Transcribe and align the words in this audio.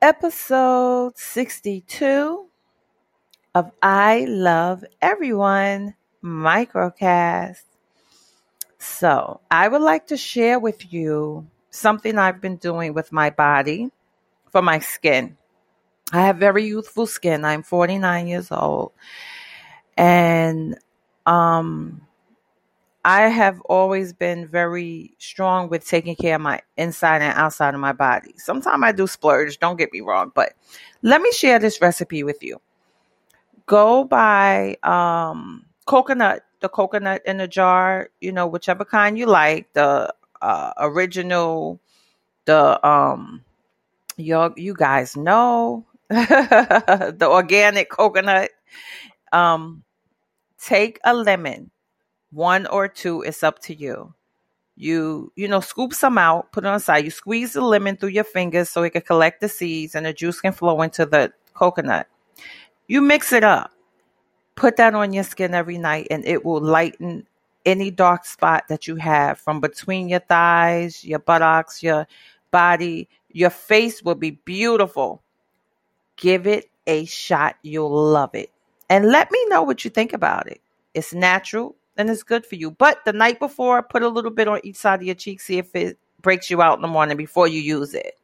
episode 0.00 1.16
62 1.18 2.46
of 3.54 3.70
I 3.82 4.26
Love 4.28 4.84
Everyone 5.02 5.94
microcast. 6.22 7.62
So, 8.78 9.40
I 9.50 9.66
would 9.66 9.82
like 9.82 10.06
to 10.08 10.16
share 10.16 10.58
with 10.58 10.92
you 10.92 11.48
something 11.70 12.16
I've 12.16 12.40
been 12.40 12.56
doing 12.56 12.94
with 12.94 13.12
my 13.12 13.30
body 13.30 13.90
for 14.50 14.62
my 14.62 14.78
skin. 14.78 15.36
I 16.12 16.22
have 16.22 16.36
very 16.36 16.64
youthful 16.64 17.06
skin. 17.06 17.44
I'm 17.44 17.62
49 17.62 18.28
years 18.28 18.52
old. 18.52 18.92
And 19.96 20.78
um 21.26 22.07
I 23.04 23.28
have 23.28 23.60
always 23.62 24.12
been 24.12 24.48
very 24.48 25.14
strong 25.18 25.68
with 25.68 25.86
taking 25.86 26.16
care 26.16 26.34
of 26.34 26.40
my 26.40 26.60
inside 26.76 27.22
and 27.22 27.36
outside 27.38 27.74
of 27.74 27.80
my 27.80 27.92
body. 27.92 28.34
Sometimes 28.36 28.82
I 28.84 28.92
do 28.92 29.06
splurge, 29.06 29.58
don't 29.58 29.76
get 29.76 29.92
me 29.92 30.00
wrong, 30.00 30.32
but 30.34 30.52
let 31.02 31.22
me 31.22 31.32
share 31.32 31.58
this 31.58 31.80
recipe 31.80 32.24
with 32.24 32.42
you. 32.42 32.60
Go 33.66 34.04
buy 34.04 34.76
um, 34.82 35.66
coconut, 35.86 36.44
the 36.60 36.68
coconut 36.68 37.22
in 37.24 37.40
a 37.40 37.46
jar, 37.46 38.10
you 38.20 38.32
know, 38.32 38.46
whichever 38.46 38.84
kind 38.84 39.18
you 39.18 39.26
like, 39.26 39.72
the 39.74 40.12
uh, 40.42 40.72
original, 40.78 41.80
the 42.46 42.86
um, 42.86 43.44
you 44.16 44.52
you 44.56 44.74
guys 44.74 45.16
know 45.16 45.86
the 46.08 47.28
organic 47.28 47.90
coconut. 47.90 48.50
Um, 49.32 49.84
take 50.58 50.98
a 51.04 51.14
lemon 51.14 51.70
one 52.30 52.66
or 52.66 52.88
two, 52.88 53.22
it's 53.22 53.42
up 53.42 53.58
to 53.60 53.74
you. 53.74 54.14
You, 54.76 55.32
you 55.34 55.48
know, 55.48 55.60
scoop 55.60 55.92
some 55.92 56.18
out, 56.18 56.52
put 56.52 56.64
it 56.64 56.68
on 56.68 56.74
the 56.74 56.80
side. 56.80 57.04
You 57.04 57.10
squeeze 57.10 57.54
the 57.54 57.62
lemon 57.62 57.96
through 57.96 58.10
your 58.10 58.24
fingers 58.24 58.68
so 58.68 58.82
it 58.82 58.90
can 58.90 59.02
collect 59.02 59.40
the 59.40 59.48
seeds 59.48 59.94
and 59.94 60.06
the 60.06 60.12
juice 60.12 60.40
can 60.40 60.52
flow 60.52 60.82
into 60.82 61.04
the 61.04 61.32
coconut. 61.54 62.06
You 62.86 63.02
mix 63.02 63.32
it 63.32 63.42
up. 63.42 63.72
Put 64.54 64.76
that 64.76 64.94
on 64.94 65.12
your 65.12 65.24
skin 65.24 65.54
every 65.54 65.78
night 65.78 66.08
and 66.10 66.24
it 66.24 66.44
will 66.44 66.60
lighten 66.60 67.26
any 67.66 67.90
dark 67.90 68.24
spot 68.24 68.64
that 68.68 68.86
you 68.86 68.96
have 68.96 69.38
from 69.38 69.60
between 69.60 70.08
your 70.08 70.20
thighs, 70.20 71.04
your 71.04 71.18
buttocks, 71.18 71.82
your 71.82 72.06
body. 72.50 73.08
Your 73.30 73.50
face 73.50 74.02
will 74.02 74.14
be 74.14 74.30
beautiful. 74.30 75.22
Give 76.16 76.46
it 76.46 76.70
a 76.86 77.04
shot. 77.04 77.56
You'll 77.62 77.90
love 77.90 78.34
it. 78.34 78.50
And 78.88 79.06
let 79.06 79.30
me 79.30 79.44
know 79.48 79.62
what 79.62 79.84
you 79.84 79.90
think 79.90 80.12
about 80.12 80.48
it. 80.48 80.60
It's 80.94 81.12
natural 81.12 81.76
and 81.98 82.08
it's 82.08 82.22
good 82.22 82.46
for 82.46 82.54
you. 82.54 82.70
But 82.70 83.04
the 83.04 83.12
night 83.12 83.40
before, 83.40 83.82
put 83.82 84.02
a 84.02 84.08
little 84.08 84.30
bit 84.30 84.48
on 84.48 84.60
each 84.64 84.76
side 84.76 85.00
of 85.00 85.06
your 85.06 85.16
cheek, 85.16 85.40
see 85.40 85.58
if 85.58 85.74
it 85.74 85.98
breaks 86.22 86.48
you 86.48 86.62
out 86.62 86.78
in 86.78 86.82
the 86.82 86.88
morning 86.88 87.16
before 87.16 87.48
you 87.48 87.60
use 87.60 87.92
it. 87.92 88.14